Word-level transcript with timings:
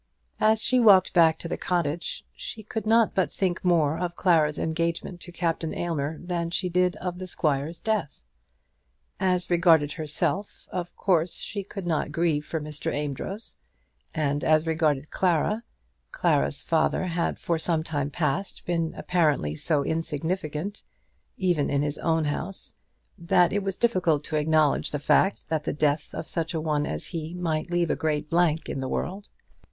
As 0.39 0.63
she 0.63 0.79
walked 0.79 1.13
back 1.13 1.37
to 1.37 1.47
the 1.47 1.59
cottage 1.59 2.25
she 2.35 2.63
could 2.63 2.87
not 2.87 3.13
but 3.13 3.29
think 3.29 3.63
more 3.63 3.99
of 3.99 4.15
Clara's 4.15 4.57
engagement 4.57 5.21
to 5.21 5.31
Captain 5.31 5.75
Aylmer 5.75 6.17
than 6.19 6.49
she 6.49 6.69
did 6.69 6.95
of 6.95 7.19
the 7.19 7.27
squire's 7.27 7.79
death. 7.79 8.19
As 9.19 9.51
regarded 9.51 9.91
herself, 9.91 10.67
of 10.71 10.95
course 10.95 11.35
she 11.35 11.63
could 11.63 11.85
not 11.85 12.11
grieve 12.11 12.43
for 12.47 12.59
Mr. 12.59 12.91
Amedroz; 12.91 13.57
and 14.11 14.43
as 14.43 14.65
regarded 14.65 15.11
Clara, 15.11 15.61
Clara's 16.11 16.63
father 16.63 17.05
had 17.05 17.37
for 17.37 17.59
some 17.59 17.83
time 17.83 18.09
past 18.09 18.65
been 18.65 18.95
apparently 18.97 19.55
so 19.55 19.83
insignificant, 19.83 20.83
even 21.37 21.69
in 21.69 21.83
his 21.83 21.99
own 21.99 22.25
house, 22.25 22.75
that 23.19 23.53
it 23.53 23.61
was 23.61 23.77
difficult 23.77 24.23
to 24.23 24.35
acknowledge 24.35 24.89
the 24.89 24.97
fact 24.97 25.47
that 25.49 25.63
the 25.63 25.73
death 25.73 26.11
of 26.15 26.27
such 26.27 26.55
a 26.55 26.59
one 26.61 26.87
as 26.87 27.05
he 27.05 27.35
might 27.35 27.69
leave 27.69 27.91
a 27.91 27.95
great 27.95 28.31
blank 28.31 28.67
in 28.67 28.79
the 28.79 28.89
world. 28.89 29.27